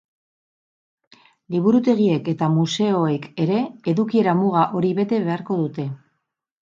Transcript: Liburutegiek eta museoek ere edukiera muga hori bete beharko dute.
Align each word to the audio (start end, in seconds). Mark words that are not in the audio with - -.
Liburutegiek 1.55 2.31
eta 2.33 2.49
museoek 2.55 3.27
ere 3.47 3.59
edukiera 3.93 4.35
muga 4.41 4.65
hori 4.79 4.93
bete 5.01 5.21
beharko 5.29 5.59
dute. 5.65 5.87